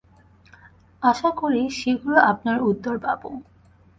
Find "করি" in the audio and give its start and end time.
1.31-1.61